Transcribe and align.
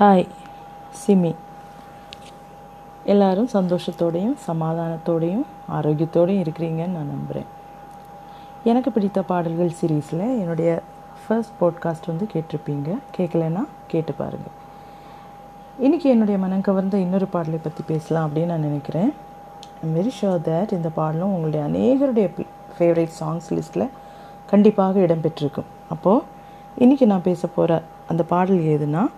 Hi 0.00 0.26
SIMI. 1.00 1.34
எல்லோரும் 3.04 3.48
சந்தோஷத்தோடையும் 3.52 4.36
சமாதானத்தோடையும் 4.46 5.42
ஆரோக்கியத்தோடையும் 5.72 6.42
இருக்கிறீங்கன்னு 6.42 6.96
நான் 6.96 7.10
நம்புகிறேன் 7.14 7.48
எனக்கு 8.64 8.90
பிடித்த 8.90 9.22
பாடல்கள் 9.22 9.72
சீரீஸில் 9.80 10.24
என்னுடைய 10.38 10.80
ஃபர்ஸ்ட் 11.26 11.52
பாட்காஸ்ட் 11.60 12.06
வந்து 12.06 12.28
கேட்டிருப்பீங்க. 12.32 12.98
கேட்கலன்னா 13.16 13.64
கேட்டு 13.86 14.12
பாருங்கள் 14.12 14.56
இன்றைக்கி 15.80 16.02
என்னுடைய 16.02 16.38
மனம் 16.38 16.60
கவர்ந்த 16.60 16.98
இன்னொரு 16.98 17.26
பாடலை 17.26 17.58
பற்றி 17.62 17.84
பேசலாம் 17.86 18.30
அப்படின்னு 18.30 18.52
நான் 18.54 18.66
நினைக்கிறேன். 18.70 19.14
ஐம் 19.84 19.96
வெரி 19.96 20.10
ஷோர் 20.22 20.40
தேட் 20.40 20.72
இந்த 20.72 20.88
பாடலும் 20.88 21.34
உங்களுடைய 21.34 21.66
அநேகருடைய 21.68 22.46
ஃபேவரட் 22.78 23.16
சாங்ஸ் 23.20 23.50
லிஸ்ட்டில் 23.50 23.88
கண்டிப்பாக 24.46 25.00
இடம்பெற்றிருக்கும். 25.00 25.70
அப்போது 25.88 26.24
இன்றைக்கி 26.78 27.04
நான் 27.04 27.28
பேச 27.30 27.46
போகிற 27.46 27.82
அந்த 28.08 28.22
பாடல் 28.22 28.58
எதுனா 28.58 29.08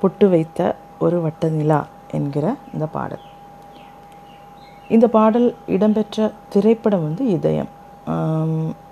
பொட்டு 0.00 0.28
வைத்த 0.28 0.74
ஒரு 0.98 1.20
வட்ட 1.20 1.48
நிலா 1.48 1.86
என்கிற 2.10 2.54
இந்த 2.72 2.86
பாடல். 2.86 3.24
இந்த 4.88 5.06
பாடல் 5.08 5.54
இடம்பெற்ற 5.66 6.30
திரைப்படம் 6.48 7.02
வந்து 7.02 7.26
இதயம். 7.26 7.68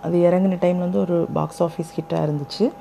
அது 0.02 0.16
இறங்கின 0.18 0.56
டைமில் 0.62 0.84
வந்து 0.86 1.00
ஒரு 1.00 1.26
பாக்ஸ் 1.32 1.62
ஆஃபீஸ் 1.62 1.92
ஹிட்டாக 1.96 2.24
இருந்துச்சு. 2.26 2.72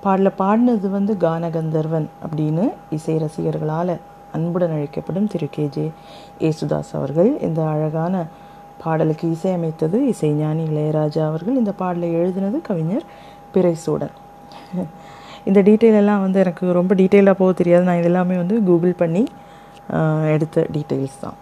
பாடலில் 0.00 0.38
பாடினது 0.38 0.88
வந்து 0.96 1.14
கானகந்தர்வன் 1.20 2.08
அப்படின்னு 2.26 2.64
இசை 2.90 3.14
ரசிகர்களால் 3.16 4.00
அன்புடன் 4.32 4.72
அழைக்கப்படும் 4.72 5.26
திரு 5.26 5.48
கே. 5.50 5.64
ஜே. 5.66 5.90
ஏசுதாஸ் 6.38 6.92
அவர்கள். 6.92 7.30
இந்த 7.40 7.60
அழகான 7.74 8.26
பாடலுக்கு 8.84 9.26
இசையமைத்தது 9.34 9.98
இசைஞானி 10.12 10.64
இளையராஜா 10.72 11.22
அவர்கள். 11.26 11.60
இந்த 11.62 11.72
பாடலை 11.72 12.14
எழுதினது 12.14 12.60
கவிஞர் 12.60 13.06
பிறைசூடன் 13.54 14.14
இந்த 15.50 15.60
டீட்டெயில் 15.68 16.00
எல்லாம் 16.02 16.22
வந்து 16.24 16.38
எனக்கு 16.44 16.64
ரொம்ப 16.78 16.92
டீட்டெயிலாக 17.00 17.40
போக 17.40 17.52
தெரியாது. 17.60 17.84
நான் 17.88 18.00
இதெல்லாமே 18.02 18.36
வந்து 18.42 18.56
கூகுள் 18.68 18.94
பண்ணி 19.02 19.22
எடுத்த 20.34 20.66
டீட்டெயில்ஸ் 20.74 21.22
தான். 21.24 21.38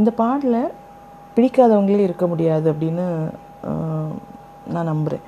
இந்த 0.00 0.10
பாடலை 0.22 0.62
பிடிக்காதவங்களே 1.36 2.06
இருக்க 2.08 2.26
முடியாது 2.32 2.66
அப்படின்னு 2.72 3.06
நான் 4.74 4.90
நம்புகிறேன் 4.92 5.26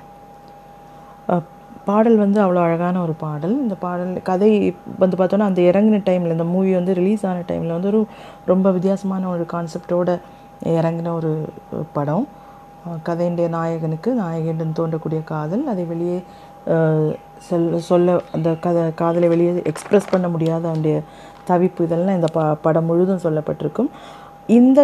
பாடல் 1.88 2.18
வந்து 2.22 2.38
அவ்வளோ 2.44 2.60
அழகான 2.64 2.96
ஒரு 3.04 3.14
பாடல். 3.22 3.54
இந்த 3.64 3.76
பாடல் 3.84 4.10
கதை 4.28 4.50
வந்து 5.02 5.16
பார்த்தோன்னா 5.20 5.46
அந்த 5.50 5.60
இறங்கின 5.70 6.00
டைமில் 6.08 6.34
இந்த 6.34 6.46
மூவி 6.54 6.72
வந்து 6.78 6.92
ரிலீஸ் 6.98 7.24
ஆன 7.30 7.44
டைமில் 7.50 7.74
வந்து 7.76 7.90
ஒரு 7.92 8.00
ரொம்ப 8.50 8.70
வித்தியாசமான 8.76 9.28
ஒரு 9.34 9.44
கான்செப்டோட 9.54 10.10
இறங்கின 10.78 11.12
ஒரு 11.20 11.32
படம். 11.96 12.26
கதையுடைய 13.06 13.48
நாயகனுக்கு 13.56 14.10
நாயகன் 14.20 14.76
தோன்றக்கூடிய 14.78 15.20
காதல் 15.32 15.64
அதை 15.72 15.84
வெளியே 15.92 16.18
சொல்ல 17.48 17.78
சொல்ல 17.90 18.16
அந்த 18.36 18.48
கதை 18.64 18.82
காதலை 19.00 19.28
வெளியே 19.32 19.52
எக்ஸ்ப்ரெஸ் 19.70 20.10
பண்ண 20.10 20.26
முடியாத 20.28 20.62
அவனுடைய 20.68 20.96
தவிப்பு 21.50 21.84
இதெல்லாம் 21.86 22.18
இந்த 22.18 22.28
ப 22.36 22.40
படம் 22.64 22.88
முழுதும் 22.88 23.22
சொல்லப்பட்டிருக்கும். 23.24 23.90
இந்த 24.58 24.80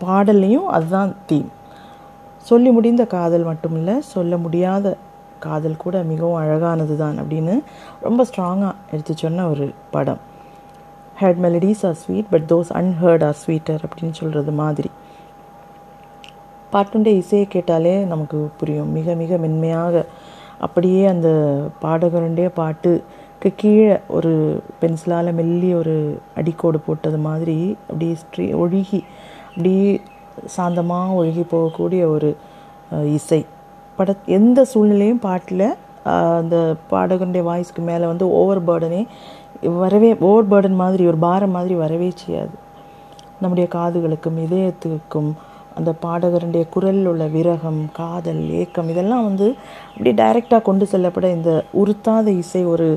பாடல்லையும் 0.00 0.68
அதுதான் 0.76 1.12
தீம் 1.30 1.50
சொல்லி 2.46 2.70
முடிந்த 2.76 3.02
காதல் 3.16 3.48
மட்டும் 3.50 3.76
இல்லை 3.80 3.94
சொல்ல 4.14 4.36
முடியாத 4.44 4.94
காதல் 5.46 5.82
கூட 5.84 5.96
மிகவும் 6.10 6.40
அழகானது 6.40 6.94
தான் 7.02 7.16
அப்படின்னு 7.20 7.54
ரொம்ப 8.06 8.24
ஸ்ட்ராங்காக 8.28 8.80
எடுத்து 8.92 9.14
சொன்ன 9.22 9.46
ஒரு 9.52 9.66
படம். 9.94 10.20
Heard 11.20 11.40
melodies 11.44 11.82
are 11.88 11.98
sweet 12.02 12.32
but 12.32 12.46
those 12.52 12.72
unheard 12.80 13.24
are 13.28 13.38
sweeter 13.42 13.82
அப்படின்னு 13.86 14.18
சொல்கிறது 14.20 14.52
மாதிரி. 14.62 14.90
பாட்டுடைய 16.72 17.14
இசையை 17.22 17.46
கேட்டாலே 17.54 17.94
நமக்கு 18.12 18.38
புரியும். 18.58 18.92
மிக 18.98 19.14
மிக 19.22 19.38
மென்மையாக 19.44 20.04
அப்படியே 20.64 21.02
அந்த 21.12 21.28
பாடகருடைய 21.82 22.48
பாட்டுக்கு 22.60 23.50
கீழே 23.60 23.94
ஒரு 24.16 24.32
பென்சிலால் 24.80 25.36
மெல்லி 25.38 25.70
ஒரு 25.80 25.94
அடிக்கோடு 26.38 26.78
போட்டது 26.86 27.18
மாதிரி 27.28 27.56
அப்படியே 27.88 28.14
ஸ்ட்ரீ 28.22 28.46
ஒழுகி 28.62 29.00
அப்படியே 29.48 29.88
சாந்தமாக 30.56 31.16
ஒழுகி 31.20 31.44
போகக்கூடிய 31.54 32.02
ஒரு 32.14 32.30
இசை. 33.18 33.40
பட 33.98 34.14
எந்த 34.38 34.58
சூழ்நிலையும் 34.72 35.24
பாட்டில் 35.26 35.66
அந்த 36.38 36.56
பாடகருடைய 36.90 37.42
வாய்ஸ்க்கு 37.48 37.82
மேலே 37.90 38.04
வந்து 38.12 38.26
ஓவர் 38.40 38.66
பேர்டனே 38.68 39.02
வரவே 39.82 40.10
ஓவர் 40.28 40.50
பேர்டன் 40.52 40.80
மாதிரி 40.82 41.02
ஒரு 41.10 41.18
பாரம் 41.26 41.54
மாதிரி 41.56 41.74
வரவே 41.82 42.08
செய்யாது. 42.22 42.54
நம்முடைய 43.42 43.66
காதுகளுக்கும் 43.74 44.38
இதயத்துக்கும் 44.46 45.30
அந்த 45.74 45.90
பாடகருடைய 46.04 46.64
குரலில் 46.74 47.08
உள்ள 47.12 47.24
விரகம் 47.26 47.80
காதல் 47.92 48.42
ஏக்கம் 48.60 48.88
இதெல்லாம் 48.88 49.24
வந்து 49.24 49.46
அப்படியே 49.92 50.14
டைரெக்டாக 50.22 50.62
கொண்டு 50.62 50.86
செல்லப்பட 50.86 51.28
இந்த 51.30 51.64
உறுத்தாத 51.82 52.26
இசை 52.42 52.62
ஒரு 52.64 52.88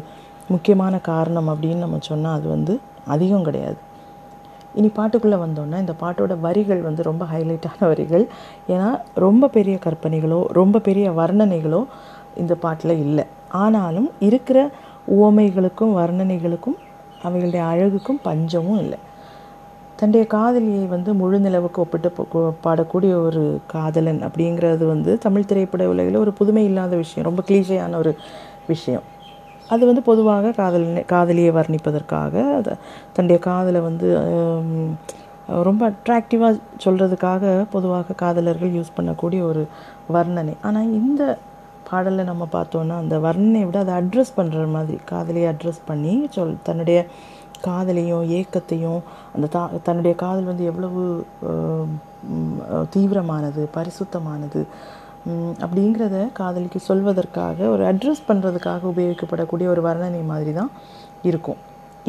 முக்கியமான 0.47 0.95
காரணம் 0.99 1.49
அப்படின்னு 1.51 1.83
நம்ம 1.85 1.97
சொன்னால் 1.99 2.37
அது 2.37 2.47
வந்து 2.47 2.73
அதிகம் 3.05 3.43
கிடையாது. 3.43 3.77
இனி 4.79 4.89
பாட்டுக்குள்ளே 4.95 5.37
வந்தோன்னா 5.43 5.77
இந்த 5.83 5.93
பாட்டோட 6.01 6.33
வரிகள் 6.39 6.81
வந்து 6.81 7.01
ரொம்ப 7.03 7.23
ஹைலைட்டான 7.33 7.79
வரிகள். 7.79 8.25
ஏன்னா 8.67 8.89
ரொம்ப 9.25 9.47
பெரிய 9.47 9.75
கற்பனைகளோ 9.85 10.39
ரொம்ப 10.59 10.79
பெரிய 10.79 11.11
வர்ணனைகளோ 11.11 11.81
இந்த 12.35 12.55
பாட்டில் 12.55 12.95
இல்லை. 13.05 13.25
ஆனாலும் 13.63 14.09
இருக்கிற 14.19 14.59
உவமைகளுக்கும் 15.17 15.93
வர்ணனைகளுக்கும் 15.97 16.77
அவைகளுடைய 17.23 17.63
அழகுக்கும் 17.71 18.19
பஞ்சமும் 18.21 18.79
இல்லை. 18.79 18.99
தன்னுடைய 20.00 20.23
காதலியை 20.35 20.85
வந்து 20.94 21.09
முழு 21.22 21.38
நிலவுக்கு 21.45 21.81
ஒப்பிட்டு 21.83 22.09
பாடக்கூடிய 22.66 23.13
ஒரு 23.28 23.44
காதலன் 23.73 24.22
அப்படிங்கிறது 24.28 24.85
வந்து 24.94 25.11
தமிழ் 25.25 25.50
திரைப்பட 25.51 25.83
உலகில் 25.94 26.23
ஒரு 26.23 26.33
புதுமை 26.39 26.63
இல்லாத 26.69 26.95
விஷயம் 27.03 27.28
ரொம்ப 27.29 27.44
கிளீஷையான 27.50 27.97
ஒரு 28.03 28.13
விஷயம். 28.72 29.05
அது 29.73 29.84
வந்து 29.89 30.01
பொதுவாக 30.09 30.51
காதலனை 30.61 31.03
காதலியை 31.13 31.51
வர்ணிப்பதற்காக 31.59 32.34
அதை 32.57 32.73
தன்னுடைய 33.16 33.39
காதலை 33.50 33.79
வந்து 33.89 34.07
ரொம்ப 35.67 35.81
அட்ராக்டிவாக 35.91 36.59
சொல்கிறதுக்காக 36.84 37.44
பொதுவாக 37.73 38.16
காதலர்கள் 38.23 38.75
யூஸ் 38.78 38.95
பண்ணக்கூடிய 38.97 39.41
ஒரு 39.50 39.63
வர்ணனை. 40.16 40.53
ஆனால் 40.67 40.94
இந்த 41.00 41.23
பாடலில் 41.89 42.29
நம்ம 42.29 42.44
பார்த்தோன்னா 42.53 42.95
அந்த 43.03 43.16
வர்ணனையை 43.25 43.66
விட 43.67 43.79
அதை 43.84 43.95
அட்ரஸ் 44.01 44.35
பண்ணுற 44.38 44.67
மாதிரி 44.75 44.97
காதலியை 45.11 45.47
அட்ரஸ் 45.51 45.81
பண்ணி 45.89 46.13
சொல் 46.35 46.55
தன்னுடைய 46.63 47.00
காதலையும் 47.67 48.25
ஏக்கத்தையும் 48.37 49.01
அந்த 49.35 49.47
தா 49.55 49.61
தன்னுடைய 49.87 50.13
காதல் 50.23 50.49
வந்து 50.51 50.65
எவ்வளவு 50.71 51.03
தீவிரமானது 52.93 53.63
பரிசுத்தமானது 53.77 54.61
அப்படிங்கிறத 55.63 56.17
காதலிக்கு 56.39 56.79
சொல்வதற்காக 56.87 57.67
ஒரு 57.75 57.83
அட்ரஸ் 57.91 58.27
பண்ணுறதுக்காக 58.27 58.87
உபயோகிக்கப்படக்கூடிய 58.93 59.67
ஒரு 59.73 59.81
வர்ணனை 59.87 60.21
மாதிரி 60.31 60.51
தான் 60.59 60.71
இருக்கும். 61.29 61.61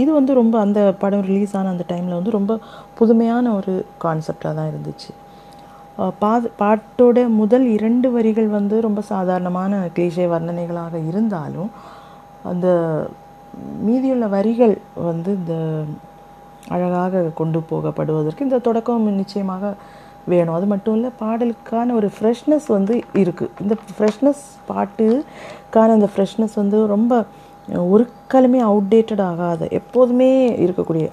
இது 0.02 0.10
வந்து 0.18 0.32
ரொம்ப 0.40 0.54
அந்த 0.64 0.80
படம் 1.02 1.26
ரிலீஸ் 1.28 1.54
ஆன 1.58 1.70
அந்த 1.74 1.84
டைமில் 1.92 2.18
வந்து 2.18 2.36
ரொம்ப 2.38 2.54
புதுமையான 2.98 3.52
ஒரு 3.58 3.74
கான்செப்டாக 4.04 4.52
தான் 4.58 4.70
இருந்துச்சு. 4.72 5.10
பா 6.22 6.32
பாட்டோட 6.60 7.18
முதல் 7.40 7.66
இரண்டு 7.76 8.08
வரிகள் 8.16 8.48
வந்து 8.56 8.78
ரொம்ப 8.86 9.00
சாதாரணமான 9.12 9.78
கிளீஷே 9.94 10.26
வர்ணனைகளாக 10.32 10.94
இருந்தாலும் 11.10 11.70
அந்த 12.50 12.66
மீதியுள்ள 13.86 14.26
வரிகள் 14.28 14.74
வந்து 14.94 15.30
இந்த 15.32 15.54
அழகாக 16.68 17.22
கொண்டு 17.34 17.58
போகப்படுவதற்கு 17.70 18.46
இந்த 18.48 18.58
தொடக்கம் 18.58 19.10
நிச்சயமாக 19.22 19.74
வேணும். 20.28 20.54
அது 20.54 20.66
மட்டும் 20.66 20.94
இல்லை 20.94 21.10
பாடலுக்கான 21.20 21.94
ஒரு 21.94 22.08
ஃப்ரெஷ்னஸ் 22.14 22.66
வந்து 22.66 22.94
இருக்குது 23.14 23.50
இந்த 23.62 23.74
ஃப்ரெஷ்னஸ் 23.96 24.42
பாட்டுக்கான 24.70 25.94
அந்த 25.98 26.08
ஃப்ரெஷ்னஸ் 26.14 26.54
வந்து 26.54 26.86
ரொம்ப 26.86 27.24
ஒரு 27.92 28.06
காலமே 28.26 28.60
அவுடேட்டட் 28.62 29.22
ஆகாத 29.22 29.68
எப்போதுமே 29.70 30.30
இருக்கக்கூடிய 30.66 31.06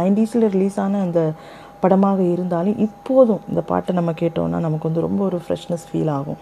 நைன்டிஸில் 0.00 0.48
ரிலீஸ் 0.48 0.80
ஆன 0.80 1.00
அந்த 1.00 1.32
படமாக 1.80 2.20
இருந்தாலும் 2.34 2.78
இப்போதும் 2.86 3.44
இந்த 3.48 3.60
பாட்டை 3.70 3.94
நம்ம 3.98 4.12
கேட்டோம்னா 4.20 4.58
நமக்கு 4.66 4.88
வந்து 4.88 5.04
ரொம்ப 5.06 5.20
ஒரு 5.24 5.38
ஃப்ரெஷ்னஸ் 5.44 5.86
ஃபீல் 5.88 6.10
ஆகும். 6.18 6.40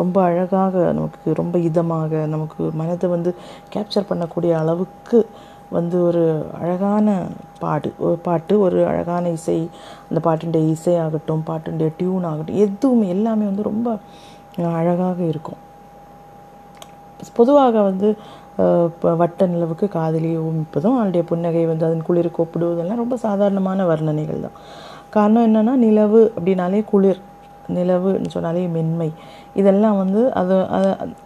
ரொம்ப 0.00 0.16
அழகாக 0.28 0.84
நமக்கு 0.92 1.34
ரொம்ப 1.40 1.56
இதமாக 1.68 2.22
நமக்கு 2.34 2.62
மனதை 2.80 3.08
வந்து 3.10 3.30
கேப்சர் 3.74 4.08
பண்ணக்கூடிய 4.10 4.52
அளவுக்கு 4.62 5.18
வந்து 5.76 5.96
ஒரு 6.06 6.22
அழகான 6.60 7.08
பாடு 7.62 7.88
ஒரு 8.06 8.16
பாட்டு 8.26 8.54
ஒரு 8.60 8.78
அழகான 8.90 9.30
இசை 9.36 9.58
அந்த 10.08 10.20
பாட்டுடைய 10.26 10.64
இசை 10.74 10.94
ஆகட்டும் 11.04 11.44
பாட்டுடைய 11.50 11.90
டியூன் 11.96 12.26
ஆகட்டும் 12.30 12.62
எதுவுமே 12.66 13.06
எல்லாமே 13.08 13.44
வந்து 13.44 13.68
ரொம்ப 13.70 13.96
அழகாக 14.80 15.18
இருக்கும். 15.32 15.60
பொதுவாக 17.38 17.76
வந்து 17.82 18.08
வட்ட 19.20 19.46
நிலவுக்கு 19.52 19.86
காதலியை 19.98 20.38
ஊமிப்பதும் 20.46 20.96
அவளுடைய 20.96 21.22
புன்னகை 21.30 21.62
வந்து 21.70 21.86
அதன் 21.88 22.06
குளிருக்கு 22.08 22.42
ஒப்பிடுவதெல்லாம் 22.44 23.00
ரொம்ப 23.02 23.16
சாதாரணமான 23.26 23.86
வர்ணனைகள் 23.90 24.44
தான். 24.46 24.56
காரணம் 25.16 25.46
என்னன்னா 25.48 25.74
நிலவு 25.86 26.20
அப்படின்னாலே 26.36 26.80
குளிர் 26.92 27.20
நிலவுன்னு 27.76 28.30
சொன்னாலே 28.34 28.62
மென்மை. 28.76 29.10
இதெல்லாம் 29.60 29.98
வந்து 30.02 30.22
அது 30.40 30.56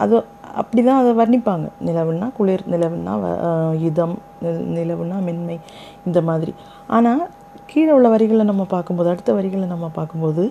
அது 0.03 0.15
அப்படி 0.61 0.81
தான் 0.89 0.99
அதை 1.01 1.11
வர்ணிப்பாங்க. 1.21 1.65
நிலவுன்னா 1.87 2.27
குளிர் 2.37 2.63
நிலவுன்னா 2.73 3.13
இதம் 3.89 4.15
நிலவுன்னா 4.77 5.17
மென்மை 5.27 5.57
இந்த 6.07 6.19
மாதிரி. 6.29 6.53
ஆனால் 6.97 7.23
கீழே 7.71 7.91
உள்ள 7.97 8.07
வரிகளை 8.15 8.43
நம்ம 8.51 8.63
பார்க்கும்போது 8.75 9.09
அடுத்த 9.13 9.31
வரிகளை 9.39 9.67
நம்ம 9.73 9.89
பார்க்கும்போது 9.97 10.45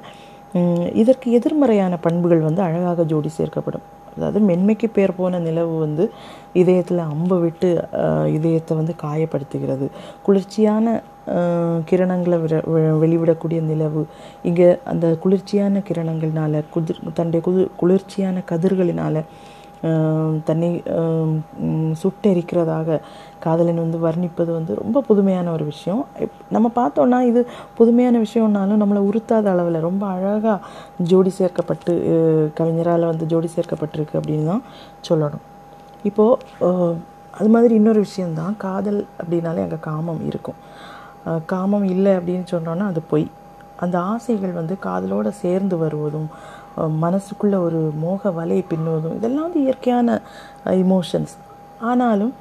இதற்கு 1.03 1.29
எதிர்மறையான 1.39 1.95
பண்புகள் 2.05 2.47
வந்து 2.49 2.63
அழகாக 2.67 3.05
ஜோடி 3.13 3.31
சேர்க்கப்படும். 3.39 3.87
அதாவது 4.17 4.41
மென்மைக்கு 4.49 4.89
பேர் 4.97 5.19
போன 5.21 5.39
நிலவு 5.47 5.75
வந்து 5.79 6.05
இதயத்தில் 6.63 7.03
அம்பு 7.13 7.37
விட்டு 7.45 7.71
இதயத்தை 8.37 8.75
வந்து 8.81 8.95
காயப்படுத்துகிறது. 9.03 9.87
குளிர்ச்சியான 10.27 10.87
கிரணங்களை 11.91 12.37
வெளிவிடக்கூடிய 13.03 13.61
நிலவு. 13.71 14.03
இங்கே 14.49 14.69
அந்த 14.93 15.07
குளிர்ச்சியான 15.25 15.83
கிரணங்கள்னால 15.89 16.63
குதிர் 16.75 17.01
தன்னுடைய 17.15 17.43
குதிர் 17.49 17.73
குளிர்ச்சியான 17.81 18.43
கதிர்களினால 18.51 19.25
தன்னை 20.49 20.71
சுட்டெரிக்கிறதாக 22.01 22.99
காதலன் 23.45 23.83
வந்து 23.85 23.99
வர்ணிப்பது 24.07 24.51
வந்து 24.57 24.73
ரொம்ப 24.81 25.03
புதுமையான 25.09 25.53
ஒரு 25.57 25.65
விஷயம். 25.65 26.03
நம்ம 26.55 26.71
பார்த்தோன்னா 26.79 27.19
இது 27.31 27.41
புதுமையான 27.81 28.17
விஷயம்னாலும் 28.27 28.83
நம்மளை 28.83 29.03
உறுத்தாத 29.09 29.47
அளவில் 29.55 29.87
ரொம்ப 29.89 30.05
அழகாக 30.07 30.57
ஜோடி 31.11 31.33
சேர்க்கப்பட்டு 31.39 31.95
கவிஞரால் 32.61 33.11
வந்து 33.13 33.29
ஜோடி 33.33 33.51
சேர்க்கப்பட்டிருக்கு 33.57 34.19
அப்படின்னு 34.21 34.51
தான் 34.53 34.65
சொல்லணும். 35.11 35.45
இப்போது 36.11 36.97
அது 37.39 37.49
மாதிரி 37.55 37.73
இன்னொரு 37.81 38.01
விஷயந்தான் 38.09 38.55
காதல் 38.67 39.01
அப்படின்னாலே 39.21 39.65
அங்கே 39.67 39.81
காமம் 39.89 40.23
இருக்கும். 40.31 40.61
காமம் 41.53 41.87
இல்லை 41.95 42.13
அப்படின்னு 42.19 42.47
சொன்னோன்னா 42.55 42.85
அது 42.93 43.01
பொய். 43.11 43.27
அந்த 43.85 43.97
ஆசைகள் 44.13 44.53
வந்து 44.61 44.75
காதலோடு 44.87 45.31
சேர்ந்து 45.43 45.77
வருவதும் 45.83 46.29
மனசுக்குள்ளே 47.03 47.59
ஒரு 47.59 47.93
மோக 47.97 48.31
வலை 48.31 48.65
பின்னுவதும் 48.71 49.17
இதெல்லாம் 49.17 49.43
வந்து 49.43 49.63
இயற்கையான 49.63 50.21
இமோஷன்ஸ் 50.65 51.35
ஆனாலும் 51.81 52.35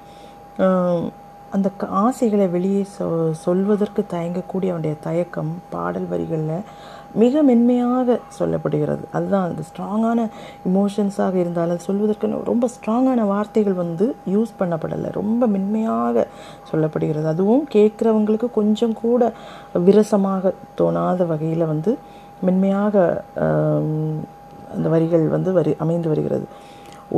அந்த 1.51 1.69
க- 1.77 1.87
ஆசைகளை 1.87 2.47
வெளியே 2.47 2.85
சொ 2.99 3.05
சொல்வதற்கு 3.31 4.05
தயங்கக்கூடிய 4.09 4.67
அவனுடைய 4.67 4.95
தயக்கம் 4.99 5.51
பாடல் 5.69 6.07
வரிகளில் 6.07 6.63
மிக 7.13 7.43
மென்மையாக 7.43 8.19
சொல்லப்படுகிறது. 8.39 9.03
அதுதான் 9.11 9.47
அந்த 9.49 9.61
ஸ்ட்ராங்கான 9.69 10.19
இமோஷன்ஸாக 10.69 11.33
இருந்தாலும் 11.33 11.77
சொல்வதற்கு 11.77 12.43
ரொம்ப 12.45 12.69
ஸ்ட்ராங்கான 12.75 13.25
வார்த்தைகள் 13.25 13.73
வந்து 13.73 14.15
யூஸ் 14.29 14.51
பண்ணப்படலை. 14.59 15.11
ரொம்ப 15.11 15.47
மென்மையாக 15.47 16.27
சொல்லப்படுகிறது. 16.71 17.25
அதுவும் 17.25 17.67
கேட்குறவங்களுக்கு 17.73 18.51
கொஞ்சம் 18.51 18.93
கூட 18.93 19.31
விரசமாக 19.73 20.53
தோணாத 20.75 21.25
வகையில் 21.25 21.65
வந்து 21.65 21.97
மென்மையாக 22.45 22.95
அந்த 24.75 24.87
வரிகள் 24.93 25.25
வந்து 25.35 25.49
வரி 25.57 25.71
அமைந்து 25.83 26.07
வருகிறது. 26.11 26.45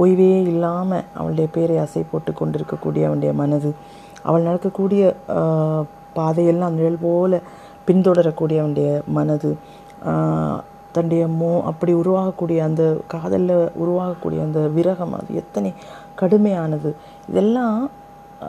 ஓய்வே 0.01 0.31
இல்லாமல் 0.51 1.05
அவளுடைய 1.17 1.47
பேரை 1.55 1.77
அசை 1.83 2.03
போட்டு 2.11 2.31
கொண்டிருக்கக்கூடிய 2.39 3.03
அவனுடைய 3.09 3.31
மனது 3.41 3.69
அவள் 4.27 4.47
நடக்கக்கூடிய 4.47 5.03
பாதையெல்லாம் 6.17 6.75
நிழல் 6.77 7.03
போல 7.05 7.39
பின்தொடரக்கூடிய 7.87 8.57
அவனுடைய 8.63 8.89
மனது 9.17 9.51
தன்னுடைய 10.95 11.23
மோ 11.39 11.49
அப்படி 11.69 11.91
உருவாகக்கூடிய 12.01 12.59
அந்த 12.67 12.83
காதலில் 13.13 13.57
உருவாகக்கூடிய 13.83 14.39
அந்த 14.47 14.59
விரகம் 14.77 15.13
அது 15.17 15.35
எத்தனை 15.41 15.71
கடுமையானது. 16.21 16.89
இதெல்லாம் 17.31 17.77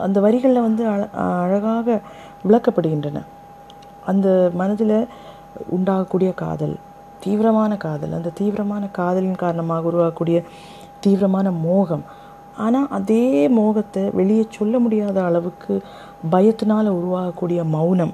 அந்த 0.05 0.17
வரிகளில் 0.25 0.65
வந்து 0.67 0.83
அழ 0.93 1.01
அழகாக 1.43 1.99
விளக்கப்படுகின்றன. 2.49 3.19
அந்த 4.11 4.27
மனதில் 4.61 4.95
உண்டாகக்கூடிய 5.77 6.33
காதல் 6.33 6.75
தீவிரமான 7.19 7.77
காதல். 7.77 8.13
அந்த 8.13 8.29
தீவிரமான 8.39 8.83
காதலின் 8.99 9.41
காரணமாக 9.43 9.89
உருவாகக்கூடிய 9.91 10.43
தீவிரமான 10.99 11.51
மோகம். 11.51 12.03
ஆனால் 12.57 12.87
அதே 12.89 13.47
மோகத்தை 13.47 14.03
வெளியே 14.13 14.45
சொல்ல 14.49 14.79
முடியாத 14.79 15.17
அளவுக்கு 15.23 15.73
பயத்தினால் 16.31 16.89
உருவாகக்கூடிய 16.99 17.63
மௌனம். 17.75 18.13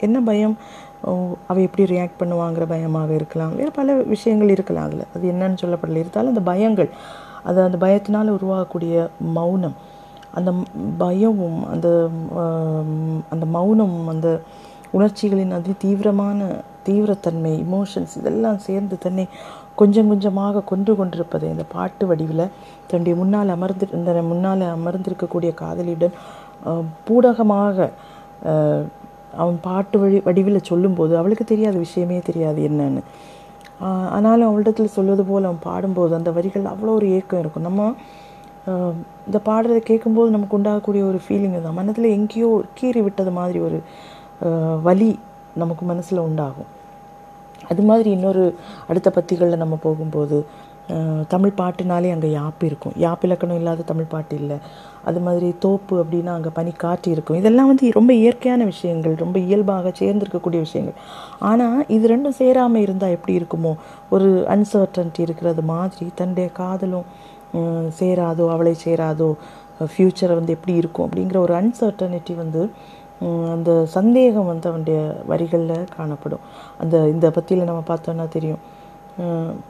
என்ன 0.00 0.20
பயம்? 0.20 0.56
அவை 1.02 1.36
அவ 1.46 1.60
எப்படி 1.60 1.84
ரியாக்ட் 1.94 2.20
பண்ணுவாங்கிற 2.20 2.64
பயமாக 2.66 3.12
இருக்கலாம். 3.14 3.56
வேறு 3.56 3.70
பல 3.70 3.94
விஷயங்கள் 3.94 4.48
இருக்கலாம் 4.48 4.84
அதில். 4.84 5.04
அது 5.16 5.24
என்னன்னு 5.32 5.62
சொல்லப்படல. 5.62 6.02
இருந்தாலும் 6.04 6.32
அந்த 6.36 6.44
பயங்கள் 6.50 6.90
அது 7.42 7.58
அந்த 7.62 7.78
பயத்தினால் 7.86 8.34
உருவாகக்கூடிய 8.36 9.08
மௌனம். 9.38 9.76
அந்த 10.32 10.50
பயமும் 10.98 11.60
அந்த 11.72 11.88
அந்த 13.30 13.44
மௌனமும் 13.54 14.08
அந்த 14.14 14.40
உணர்ச்சிகளின் 14.96 15.54
அதி 15.58 15.72
தீவிரமான 15.84 16.48
தீவிரத்தன்மை 16.86 17.52
இமோஷன்ஸ் 17.66 18.14
இதெல்லாம் 18.20 18.58
சேர்ந்து 18.66 18.96
தன்னை 19.04 19.24
கொஞ்சம் 19.80 20.10
கொஞ்சமாக 20.12 20.62
கொன்று 20.70 20.92
கொண்டிருப்பதை 20.98 21.46
இந்த 21.54 21.64
பாட்டு 21.74 22.04
வடிவில் 22.10 22.44
தன்னுடைய 22.90 23.14
முன்னால் 23.20 23.54
அமர்ந்து 23.56 23.86
இந்த 23.98 24.12
முன்னால் 24.30 24.64
அமர்ந்திருக்கக்கூடிய 24.76 25.50
காதலியுடன் 25.62 26.14
பூடகமாக 27.06 27.88
அவன் 29.42 29.58
பாட்டு 29.66 29.96
வழி 30.02 30.18
வடிவில் 30.26 30.66
சொல்லும்போது 30.68 31.12
அவளுக்கு 31.20 31.44
தெரியாத 31.50 31.76
விஷயமே 31.86 32.18
தெரியாது 32.28 32.60
என்னன்னு. 32.68 33.02
ஆனாலும் 34.16 34.48
அவளிடத்தில் 34.50 34.94
சொல்வது 34.98 35.22
போல் 35.30 35.48
அவன் 35.48 35.64
பாடும்போது 35.66 36.12
அந்த 36.18 36.30
வரிகள் 36.36 36.70
அவ்வளோ 36.72 36.92
ஒரு 36.98 37.08
ஏக்கம் 37.16 37.42
இருக்கும். 37.42 37.66
நம்ம 37.68 37.88
இந்த 39.28 39.38
பாடுறதை 39.48 39.80
கேட்கும்போது 39.90 40.30
நமக்கு 40.36 40.56
உண்டாகக்கூடிய 40.58 41.02
ஒரு 41.10 41.18
ஃபீலிங் 41.24 41.56
தான். 41.66 41.78
மனதில் 41.80 42.14
எங்கேயோ 42.16 42.48
கீறி 42.78 43.00
விட்டது 43.06 43.32
மாதிரி 43.40 43.58
ஒரு 43.68 43.78
வலி 44.86 45.10
நமக்கு 45.62 45.84
மனசில் 45.90 46.26
உண்டாகும். 46.28 46.70
அது 47.72 47.82
மாதிரி 47.88 48.08
இன்னொரு 48.16 48.44
அடுத்த 48.90 49.08
பத்திகளில் 49.16 49.62
நம்ம 49.64 49.76
போகும்போது 49.84 50.38
தமிழ் 51.32 51.54
பாட்டுனாலே 51.60 52.08
அங்கே 52.14 52.28
யாப்பு 52.38 52.64
இருக்கும். 52.68 52.92
யாப்பிலக்கணம் 53.04 53.58
இல்லாத 53.60 53.86
தமிழ் 53.88 54.10
பாட்டு 54.12 54.34
இல்லை. 54.40 54.58
அது 55.08 55.20
மாதிரி 55.26 55.48
தோப்பு 55.64 55.94
அப்படின்னா 56.02 56.32
அங்கே 56.38 56.50
பனி 56.58 56.72
காற்று 56.82 57.08
இருக்கும். 57.14 57.38
இதெல்லாம் 57.40 57.70
வந்து 57.70 57.90
ரொம்ப 57.96 58.12
இயற்கையான 58.22 58.64
விஷயங்கள் 58.72 59.14
ரொம்ப 59.22 59.36
இயல்பாக 59.46 59.92
சேர்ந்திருக்கக்கூடிய 60.00 60.60
விஷயங்கள். 60.66 60.98
ஆனால் 61.50 61.80
இது 61.96 62.06
ரெண்டும் 62.14 62.36
சேராமல் 62.40 62.84
இருந்தால் 62.86 63.14
எப்படி 63.16 63.34
இருக்குமோ? 63.40 63.72
ஒரு 64.16 64.28
அன்சர்டன்ட்டி 64.54 65.22
இருக்கிறது 65.26 65.64
மாதிரி 65.72 66.06
தன்னுடைய 66.20 66.50
காதலும் 66.60 67.08
சேராதோ 68.00 68.46
அவளை 68.54 68.74
சேராதோ 68.84 69.30
ஃப்யூச்சர் 69.94 70.38
வந்து 70.38 70.54
எப்படி 70.56 70.74
இருக்கும் 70.82 71.06
அப்படிங்கிற 71.08 71.38
ஒரு 71.46 71.54
அன்சர்டனிட்டி 71.62 72.34
வந்து 72.42 72.62
அந்த 73.22 73.86
சந்தேகம் 73.86 74.46
வந்து 74.46 74.68
அவனுடைய 74.68 75.20
வரிகளில் 75.26 75.84
காணப்படும். 75.96 76.38
அந்த 76.78 77.08
இந்த 77.08 77.30
பத்தியில் 77.30 77.64
நம்ம 77.64 77.82
பார்த்தோன்னா 77.86 78.28
தெரியும். 78.28 78.74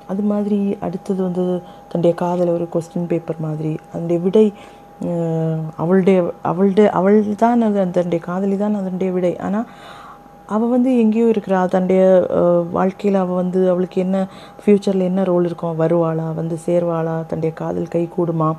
அது 0.06 0.22
மாதிரி 0.22 0.76
அடுத்தது 0.80 1.22
வந்து 1.22 1.62
தன்னுடைய 1.88 2.16
காதலை 2.16 2.52
ஒரு 2.52 2.68
கொஸ்டின் 2.72 3.06
பேப்பர் 3.06 3.36
மாதிரி 3.38 3.78
அதனுடைய 3.92 4.22
விடை 4.22 4.52
அவளுடைய 5.76 6.32
அவளுடைய 6.42 6.90
அவள் 6.90 7.34
தான் 7.36 7.62
அது 7.62 7.90
தன்னுடைய 7.90 8.24
காதலி 8.24 8.56
தான் 8.56 8.74
அதனுடைய 8.74 9.12
விடை. 9.12 9.38
ஆனால் 9.38 9.66
அவள் 10.46 10.68
வந்து 10.68 10.98
எங்கேயோ 10.98 11.24
இருக்கிறா 11.24 11.68
தன்னுடைய 11.68 12.26
வாழ்க்கையில் 12.70 13.20
அவள் 13.20 13.34
வந்து 13.34 13.70
அவளுக்கு 13.70 14.00
என்ன 14.00 14.26
ஃப்யூச்சரில் 14.64 15.00
என்ன 15.00 15.24
ரோல் 15.24 15.44
இருக்கும்? 15.44 15.80
வருவாளா? 15.80 16.34
வந்து 16.34 16.58
சேர்வாளா? 16.66 17.26
தன்னுடைய 17.26 17.52
காதல் 17.54 17.86
கை 17.86 18.08
கூடுமா? 18.18 18.52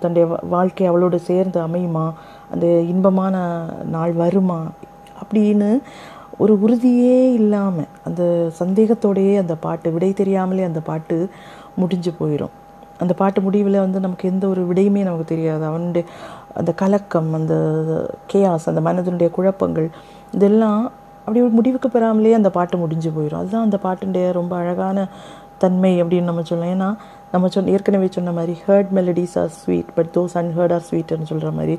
தன்னுடைய 0.00 0.28
வா- 0.28 0.48
வாழ்க்கை 0.48 0.86
அவளோடு 0.86 1.18
சேர்ந்து 1.18 1.60
அமையுமா? 1.60 2.12
அந்த 2.52 2.66
இன்பமான 2.92 3.36
நாள் 3.84 4.12
வருமா? 4.12 4.60
அப்படின்னு 5.22 5.70
ஒரு 6.38 6.54
உறுதியே 6.60 7.32
இல்லாமல் 7.32 7.90
அந்த 8.04 8.22
சந்தேகத்தோடையே 8.58 9.34
அந்த 9.38 9.54
பாட்டு 9.56 9.92
விடை 9.92 10.12
தெரியாமலே 10.12 10.62
அந்த 10.62 10.80
பாட்டு 10.80 11.16
முடிஞ்சு 11.76 12.12
போயிடும் 12.20 12.54
அந்த 12.98 13.14
பாட்டு 13.14 13.40
முடிவில் 13.40 13.78
வந்து 13.78 14.00
நமக்கு 14.00 14.28
எந்த 14.28 14.44
ஒரு 14.48 14.62
விடையுமே 14.66 15.02
நமக்கு 15.02 15.24
தெரியாது. 15.24 15.64
அவனுடைய 15.64 16.08
அந்த 16.54 16.72
கலக்கம் 16.72 17.32
அந்த 17.32 17.54
கேயாஸ் 18.32 18.66
அந்த 18.66 18.80
மனதினுடைய 18.80 19.30
குழப்பங்கள் 19.30 19.90
இதெல்லாம் 20.32 20.80
அப்படி 21.18 21.40
ஒரு 21.40 21.50
முடிவுக்கு 21.50 21.88
பெறாமலே 21.88 22.32
அந்த 22.32 22.50
பாட்டு 22.50 22.76
முடிஞ்சு 22.78 23.10
போயிடும் 23.10 23.40
அதுதான் 23.42 23.64
அந்த 23.64 23.78
பாட்டுடைய 23.82 24.32
ரொம்ப 24.32 24.56
அழகான 24.56 25.08
தன்மை 25.58 26.02
அப்படின்னு 26.02 26.22
நம்ம 26.22 26.42
சொல்லலாம். 26.42 26.74
ஏன்னா 26.76 26.88
நம்ம 27.32 27.48
சொன்ன 27.54 27.70
ஏற்கனவே 27.74 28.08
சொன்ன 28.16 28.32
மாதிரி 28.38 28.54
heard 28.66 28.90
melodies 28.98 29.34
are 29.40 29.52
sweet 29.58 29.90
but 29.96 30.10
those 30.16 30.34
unheard 30.40 30.74
are 30.76 30.86
ஸ்வீட்னு 30.88 31.28
சொல்கிற 31.32 31.50
மாதிரி. 31.58 31.74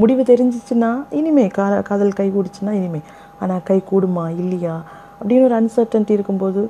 முடிவு 0.00 0.22
தெரிஞ்சிச்சுன்னா 0.30 0.90
இனிமே 1.18 1.44
கா 1.56 1.66
காதல் 1.90 2.16
கை 2.20 2.28
கூடிச்சுன்னா 2.36 2.72
இனிமே. 2.80 3.00
ஆனால் 3.42 3.62
கை 3.68 3.78
கூடுமா 3.90 4.24
இல்லையா? 4.42 4.76
அப்படின்னு 5.18 5.46
ஒரு 5.48 5.56
அன்சர்டன்ட்டி 5.60 6.16
இருக்கும்போது 6.16 6.60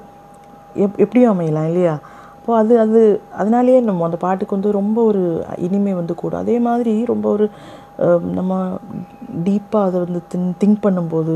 எப் 0.84 0.98
எப்படியும் 1.04 1.32
அமையலாம் 1.34 1.68
இல்லையா? 1.70 1.94
அப்போது 2.36 2.58
அது 2.62 2.74
அது 2.84 3.00
அதனாலேயே 3.40 3.78
நம்ம 3.88 4.04
அந்த 4.04 4.18
பாட்டுக்கு 4.24 4.56
வந்து 4.56 4.70
ரொம்ப 4.78 4.98
ஒரு 5.10 5.22
இனிமை 5.66 5.92
வந்து 6.00 6.14
கூடும். 6.14 6.42
அதே 6.44 6.56
மாதிரி 6.68 6.94
ரொம்ப 7.12 7.26
ஒரு 7.36 7.46
நம்ம 8.38 8.52
டீப்பாக 9.46 9.88
அதை 9.88 9.98
வந்து 10.04 10.20
திங் 10.32 10.50
திங்க் 10.62 10.84
பண்ணும்போது 10.86 11.34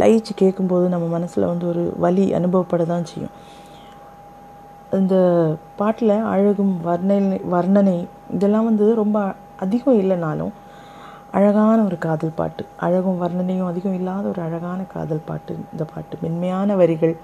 லயிச்சு 0.00 0.32
கேட்கும்போது 0.42 0.86
நம்ம 0.94 1.06
மனசில் 1.16 1.50
வந்து 1.52 1.66
ஒரு 1.68 1.82
வலி 2.04 2.24
அனுபவப்பட 2.38 2.84
தான் 2.92 3.08
செய்யும். 3.10 3.34
இந்த 4.96 5.14
பாட்டில் 5.76 6.14
அழகும் 6.34 6.74
வர்ணனை 6.86 7.38
வர்ணனை 7.54 7.96
இதெல்லாம் 8.36 8.68
வந்து 8.68 8.94
ரொம்ப 8.94 9.18
அதிகம் 9.64 9.98
இல்லைனாலும் 10.02 10.52
அழகான 11.38 11.76
ஒரு 11.88 11.98
காதல் 11.98 12.36
பாட்டு. 12.38 12.62
அழகும் 12.86 13.18
வர்ணனையும் 13.22 13.68
அதிகம் 13.70 13.96
இல்லாத 13.98 14.24
ஒரு 14.28 14.40
அழகான 14.46 14.80
காதல் 14.94 15.26
பாட்டு 15.26 15.54
இந்த 15.72 15.84
பாட்டு. 15.92 16.14
மென்மையான 16.22 16.76
வரிகள் 16.76 17.14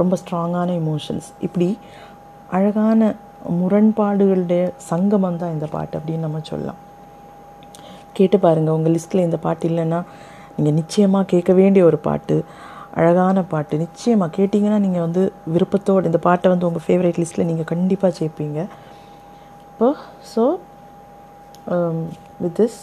ரொம்ப 0.00 0.16
ஸ்ட்ராங்கான 0.22 0.68
இமோஷன்ஸ் 0.82 1.28
இப்படி 1.38 1.68
அழகான 2.58 3.14
முரண்பாடுகளுடைய 3.60 4.62
சங்கமம் 4.90 5.40
தான் 5.42 5.54
இந்த 5.56 5.66
பாட்டு 5.66 5.98
அப்படின்னு 5.98 6.26
நம்ம 6.26 6.40
சொல்லலாம். 6.50 6.80
கேட்டு 8.12 8.38
பாருங்கள் 8.38 8.76
உங்கள் 8.78 8.94
லிஸ்ட்டில் 8.96 9.26
இந்த 9.28 9.36
பாட்டு 9.36 9.68
இல்லைன்னா 9.68 10.00
நீங்கள் 10.56 10.78
நிச்சயமாக 10.80 11.30
கேட்க 11.32 11.52
வேண்டிய 11.52 11.84
ஒரு 11.84 11.98
பாட்டு. 12.08 12.44
அழகான 12.96 13.42
பாட்டு 13.44 13.74
நிச்சயமாக 13.76 14.30
கேட்டிங்கன்னா 14.36 14.78
நீங்கள் 14.78 15.04
வந்து 15.06 15.22
விருப்பத்தோடு 15.46 16.08
இந்த 16.10 16.18
பாட்டை 16.18 16.50
வந்து 16.50 16.66
உங்கள் 16.66 16.84
ஃபேவரேட் 16.86 17.20
லிஸ்ட்டில் 17.22 17.48
நீங்கள் 17.50 17.70
கண்டிப்பாக 17.72 18.12
சேர்ப்பீங்க 18.20 18.58
இப்போ 19.70 19.88
so 20.32 20.44
with 22.40 22.56
this 22.60 22.78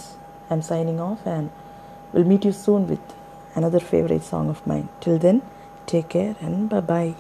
I 0.48 0.53
am 0.53 0.65
signing 0.70 1.01
off 1.01 1.25
and 1.27 1.50
will 2.13 2.29
meet 2.32 2.46
you 2.46 2.53
soon 2.63 2.86
with 2.86 3.12
another 3.55 3.88
favourite 3.89 4.27
song 4.29 4.50
of 4.50 4.63
mind 4.67 4.89
till 5.03 5.22
then 5.22 5.41
take 5.91 6.10
care 6.10 6.36
and 6.46 6.62
ப 6.72 6.82
பாய் 6.91 7.12